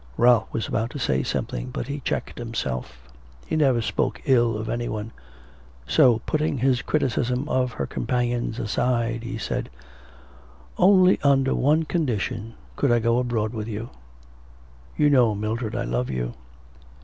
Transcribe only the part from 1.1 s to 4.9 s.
something, but he checked himself; he never spoke ill of any